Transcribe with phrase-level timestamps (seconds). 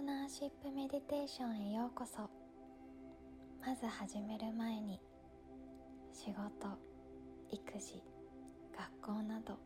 [0.00, 2.22] トナーシップメディテーションへようこそ。
[3.60, 4.98] まず始める前に
[6.10, 6.40] 仕事
[7.50, 8.02] 育児
[8.74, 9.58] 学校など。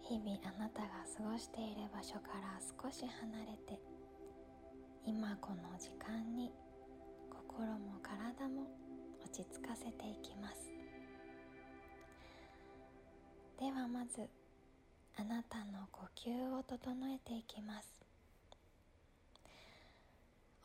[0.00, 0.88] 日々あなたが
[1.18, 3.78] 過ごしている場所から少し離れて
[5.04, 6.50] 今この時間に
[7.28, 8.62] 心も体も
[9.22, 10.72] 落ち着かせていきます。
[13.60, 14.26] ではまず
[15.18, 16.78] あなたの呼吸を整
[17.12, 17.97] えていきます。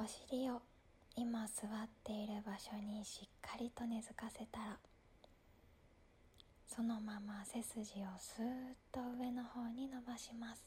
[0.03, 0.61] お尻を
[1.15, 4.77] 今座っている場所にしっかりと根付かせたら
[6.67, 8.47] そのまま背筋をスーッ
[8.91, 10.61] と上の方に伸ばします。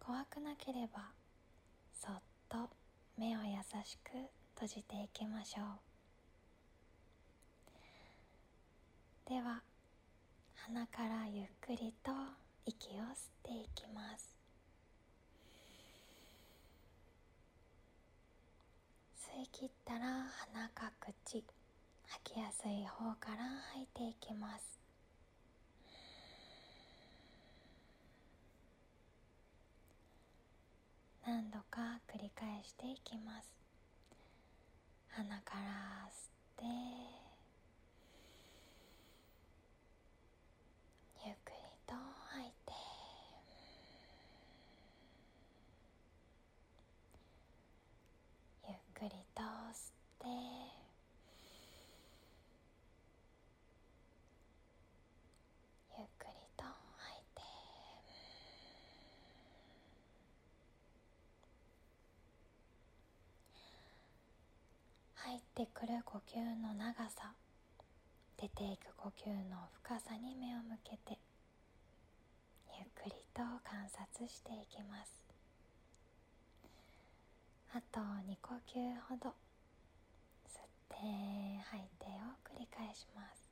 [0.00, 1.12] 怖くなければ
[1.94, 2.68] そっと
[3.16, 3.50] 目を優
[3.84, 4.10] しく
[4.56, 5.62] 閉じていきましょ
[9.28, 9.30] う。
[9.30, 9.62] では
[10.66, 12.10] 鼻からゆっくりと
[12.66, 13.04] 息を吸っ
[13.44, 14.39] ていきます。
[19.40, 20.00] 吸い切ったら
[20.52, 21.42] 鼻か口
[22.08, 23.36] 吐きやすい方から
[23.72, 24.78] 吐いていきます。
[31.26, 33.50] 何度か繰り返していきます。
[35.08, 36.64] 鼻から吸って
[41.24, 41.54] ゆっくり
[41.86, 41.94] と
[42.28, 42.72] 吐いて
[48.68, 50.26] ゆっくりと吸って
[55.98, 57.40] ゆっくりと吐いて
[65.30, 67.30] 入ってくる呼吸の長さ。
[68.36, 71.20] 出ていく呼吸の深さに目を向けて
[72.76, 75.22] ゆっくりと観察していきます。
[77.72, 79.32] あと2呼吸ほど
[80.48, 80.96] 吸って
[81.62, 83.49] 吐いてを繰り返します。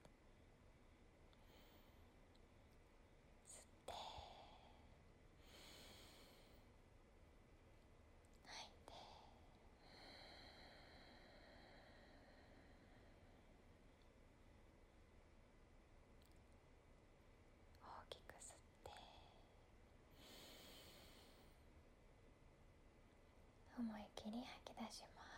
[24.18, 25.28] 思い切り吐き出します。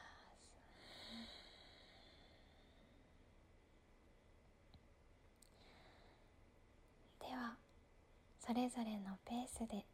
[7.20, 7.56] では
[8.38, 9.84] それぞれのペースで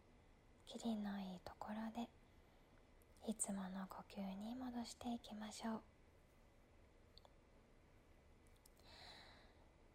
[0.66, 2.08] キリのいいところで
[3.28, 5.80] いつもの呼吸に戻していきましょう。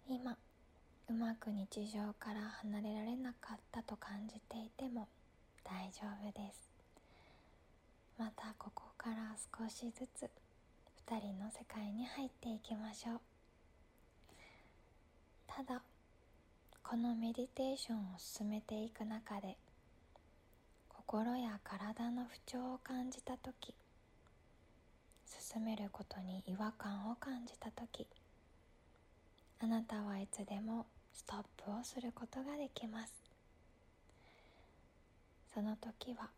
[0.10, 0.38] 今
[1.08, 5.08] うまく日常から離れられなかったと感じていても
[5.64, 6.71] 大丈夫です。
[8.22, 9.16] またここから
[9.58, 10.30] 少しずつ
[11.10, 13.20] 2人の世界に入っていきましょう。
[15.48, 15.82] ただ
[16.84, 19.58] このメディテーションを進めていく中で
[20.88, 23.74] 心や体の不調を感じた時
[25.26, 28.06] 進めることに違和感を感じた時
[29.64, 33.12] あなたはいつでもストップをすることができます。
[35.56, 36.30] その時は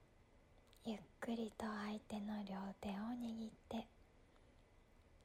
[0.85, 3.88] ゆっくりと相手の両手を握って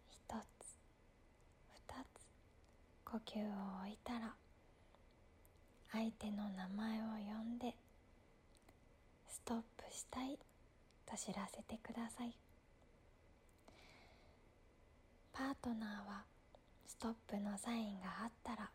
[0.08, 0.78] 一つ
[1.88, 2.22] 二つ
[3.04, 4.32] 呼吸を置いたら
[5.91, 7.02] 相手の名前を
[7.38, 7.74] 呼んで
[9.28, 10.38] ストップしたい
[11.04, 12.32] と知らせてください。
[15.32, 16.22] パートナーは
[16.86, 18.70] ストップのサインがあったら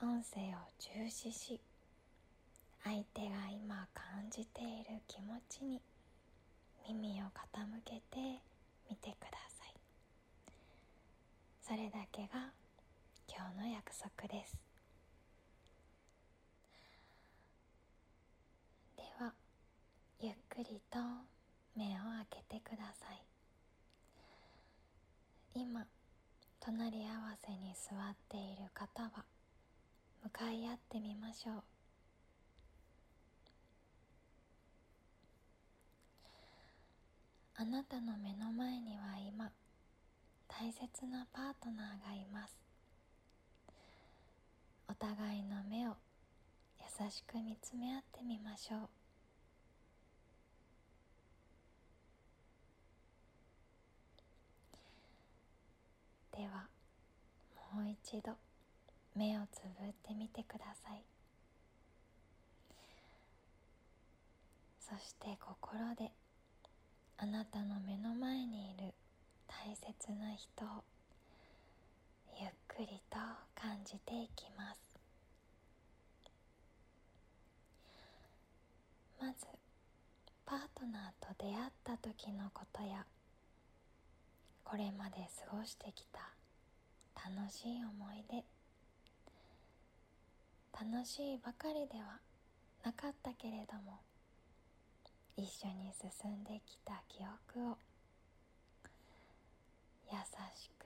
[0.00, 1.58] 音声を重視し
[2.84, 5.80] 相手が今感じている気持ちに
[6.88, 7.30] 耳を傾
[7.84, 8.42] けて
[8.90, 9.74] みてください。
[11.62, 12.52] それだけが
[13.28, 14.56] 今日の約束です。
[18.96, 19.32] では
[20.20, 20.98] ゆっくりと
[21.76, 23.22] 目を開けてください。
[25.54, 25.86] 今
[26.60, 29.24] 隣り合わせに座っている方は
[30.24, 31.71] 向かい合ってみましょう。
[37.54, 39.50] あなたの目の前には今
[40.48, 42.56] 大切なパートナーがいます。
[44.88, 45.96] お互いの目を
[46.80, 48.88] 優しく見つめ合ってみましょう。
[56.36, 56.66] では
[57.74, 58.32] もう一度
[59.14, 61.02] 目をつぶってみてください。
[64.80, 66.10] そして心で
[67.22, 68.92] あなたの目の前にいる
[69.46, 70.82] 大切な人を
[72.40, 73.16] ゆっくりと
[73.54, 74.80] 感じていきます。
[79.20, 79.46] まず
[80.44, 83.06] パートナーと出会った時のことや
[84.64, 86.18] これまで過ごしてきた
[87.30, 88.42] 楽しい思い出。
[90.74, 92.18] 楽しいばかりでは
[92.82, 94.00] なかったけれども
[95.36, 97.24] 一緒に進んできた記
[97.54, 97.78] 憶を
[100.10, 100.18] 優
[100.54, 100.84] しく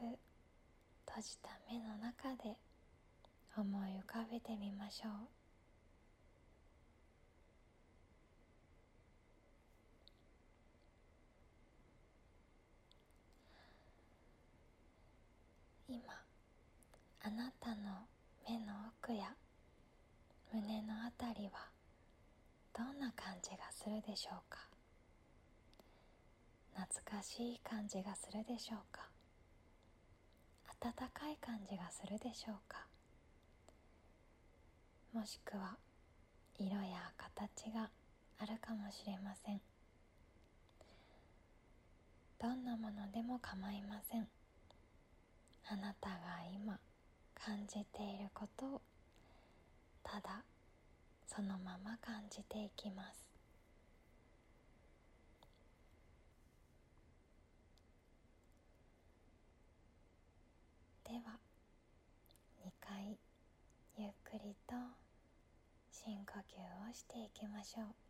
[1.05, 2.57] 閉じた目の中で
[3.57, 5.13] 思い浮かべてみましょう。
[15.89, 16.03] 今
[17.23, 18.07] あなたの
[18.49, 18.73] 目の
[19.03, 19.35] 奥や
[20.53, 21.76] 胸のあたりは
[22.77, 24.59] どんな感じがするでしょうか？
[26.75, 29.09] 懐かしい感じがするでしょうか？
[30.85, 32.87] 温かい感じがするでしょうか？
[35.15, 35.79] もしくは
[36.59, 37.89] 色や形が
[38.39, 39.61] あるかもしれません。
[42.39, 44.29] どんなものでも構いません。
[45.69, 46.17] あなたが
[46.55, 46.79] 今
[47.35, 48.83] 感じていることを
[50.03, 50.45] ただ
[51.27, 53.27] そのまま感じていきます。
[61.05, 61.39] では
[62.65, 63.19] 2回
[63.99, 64.75] ゆっくりと
[65.91, 68.06] 深呼吸をしていきましょう。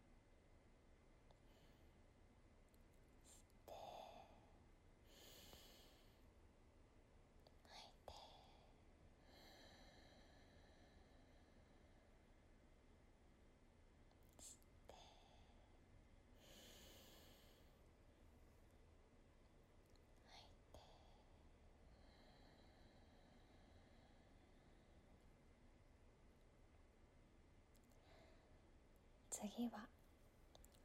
[29.49, 29.87] 次は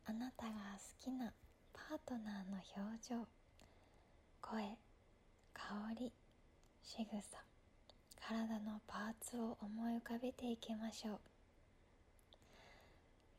[0.06, 1.34] あなたが好きな
[1.74, 3.28] パートナーの表情
[4.40, 4.78] 声
[5.54, 5.64] 香
[5.98, 6.14] り
[6.84, 7.44] 仕草
[8.20, 11.20] 体のパーツを思い浮かべていきましょう。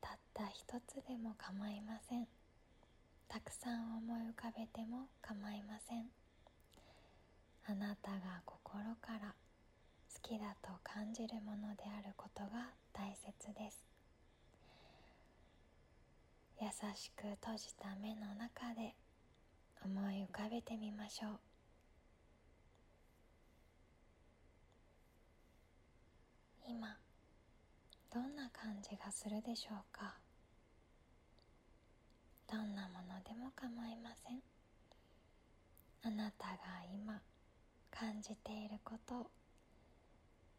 [0.00, 2.26] たった一つでも構いません。
[3.28, 6.06] たくさん思い浮かべても構いません。
[7.66, 9.34] あなたが心から
[10.12, 13.91] 好きだと感じるものであることが大切です。
[16.62, 18.94] 優しく閉じた目の中で
[19.84, 21.30] 思い浮かべてみましょう。
[26.68, 26.96] 今
[28.14, 30.14] どんな感じがするでしょうか？
[32.48, 34.38] どんなものでも構いません。
[36.04, 36.54] あなたが
[36.94, 37.20] 今
[37.90, 39.30] 感じていることを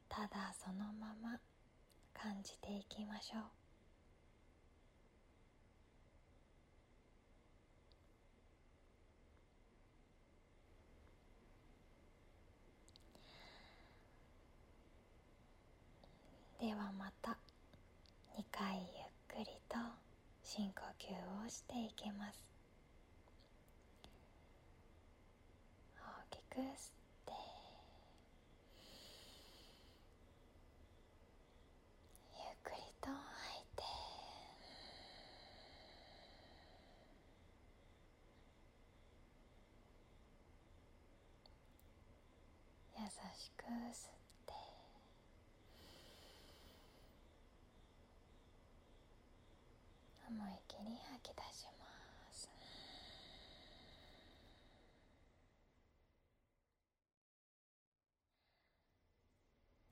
[0.10, 1.40] ただそのまま
[2.14, 3.63] 感じていきましょう。
[16.64, 17.32] ではまた
[18.38, 18.86] 2回ゆっ
[19.28, 19.76] くりと
[20.46, 21.12] 深呼吸
[21.46, 22.42] をしていきます。
[25.98, 26.68] 大きく吸っ
[27.26, 27.34] て。
[32.34, 33.84] ゆっくりと吐いて。
[43.00, 44.23] 優しく吸って。
[50.84, 51.86] 思い切り吐き出しま
[52.34, 52.50] す。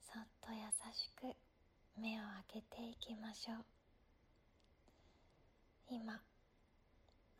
[0.02, 0.60] そっと優
[0.94, 1.34] しく
[1.98, 3.66] 目を開けていきましょう。
[5.90, 6.14] 今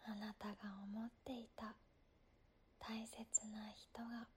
[0.06, 1.74] あなたが思っていた
[2.80, 3.18] 大切
[3.48, 4.28] な人が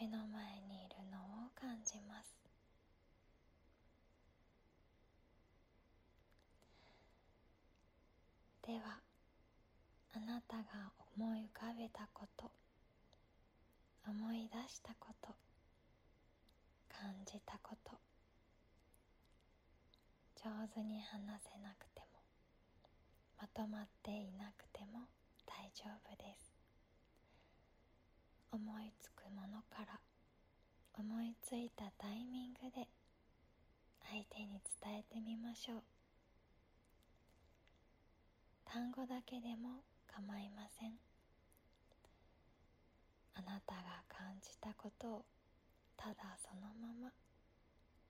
[0.00, 2.40] 目の前にいるのを感じます
[8.70, 9.02] では
[10.14, 10.62] あなたが
[11.18, 12.48] 思い浮かべたこと
[14.06, 15.34] 思い出したこと
[16.88, 17.90] 感じたこと
[20.36, 22.22] 上手に話せなくても
[23.42, 25.02] まとまっていなくても
[25.44, 26.54] 大丈夫です。
[28.52, 29.98] 思いつくものから
[30.96, 32.86] 思いついたタイミングで
[34.08, 35.99] 相手に伝えてみましょう。
[38.72, 40.92] 単語だけでも構いません。
[43.34, 45.24] あなたが感じたことを
[45.96, 47.10] ただそのまま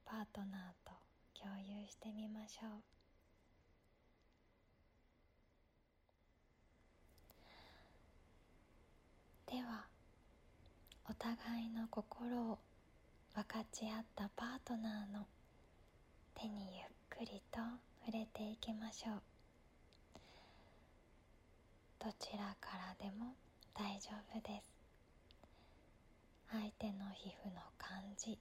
[0.04, 0.92] パートナーと
[1.40, 2.70] 共有してみましょう。
[9.50, 9.86] では
[11.08, 12.58] お互いの心を
[13.34, 15.26] 分かち合ったパートナーの
[16.34, 17.60] 手にゆっくりと
[18.04, 19.29] 触れていきましょう。
[22.02, 23.34] どちらからでも
[23.74, 24.64] 大丈夫です。
[26.50, 28.38] 相手の皮膚の感じ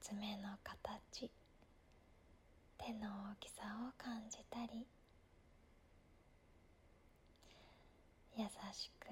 [0.00, 1.30] 爪の形
[2.78, 4.86] 手の大きさを感じたり
[8.36, 9.08] 優しく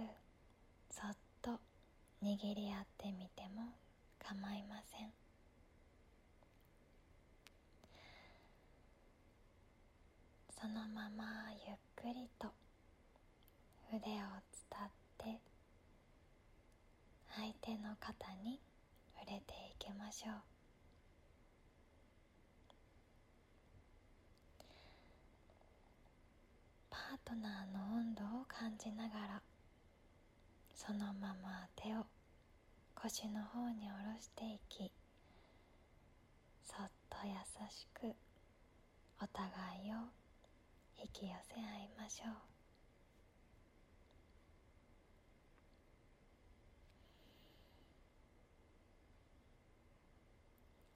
[0.90, 1.50] そっと
[2.22, 3.74] 握り合ってみても
[4.18, 5.12] 構いません。
[10.58, 11.24] そのまま
[11.66, 12.48] ゆっくりと
[13.92, 15.40] 腕を伝って
[17.34, 18.60] 相手の肩に
[19.18, 20.34] 触れていきましょう。
[26.88, 29.42] パートナーの温度を感じながら
[30.76, 32.06] そのまま手を
[32.94, 34.92] 腰の方に下ろしていき
[36.64, 37.32] そっと優
[37.68, 38.14] しく
[39.20, 39.48] お互
[39.84, 39.96] いを
[41.02, 42.49] 引き寄せ合いましょう。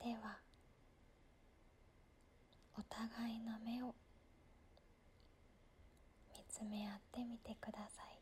[0.05, 0.37] では
[2.77, 3.95] お互いの目を
[6.29, 8.19] 見つめ合ってみてください。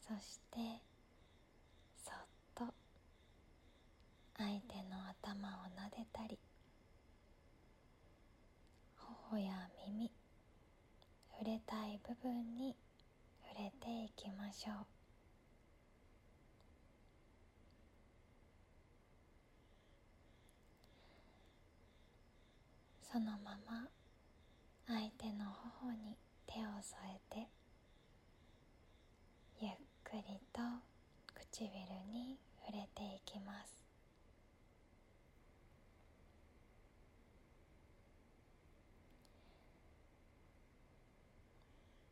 [0.00, 0.80] そして
[2.02, 2.14] そっ
[2.54, 2.64] と
[4.38, 6.38] 相手の頭を撫でたり
[8.96, 9.52] 頬や
[9.86, 10.10] 耳
[11.30, 12.74] 触れたい部分に
[13.42, 14.93] 触れていきましょう。
[23.14, 23.86] そのまま
[24.88, 25.44] 相手の
[25.78, 26.16] 頬に
[26.48, 27.48] 手を添えて
[29.60, 30.60] ゆっくりと
[31.32, 31.68] 唇
[32.10, 33.84] に触れていきます。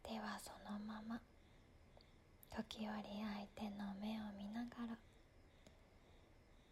[0.05, 1.21] ではそのまま
[2.57, 3.01] 時折相
[3.57, 4.97] 手の目を見ながら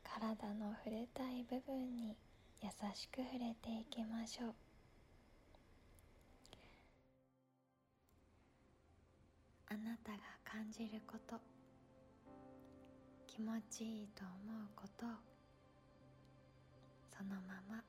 [0.05, 2.15] 体の触れたい部分に
[2.63, 4.55] 優しく触れていきましょう。
[9.69, 11.37] あなたが感じること
[13.27, 15.09] 気持ちいいと思うことを
[17.17, 17.83] そのまま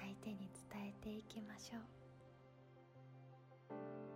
[0.00, 1.78] 相手に伝えていきましょ
[3.70, 4.13] う。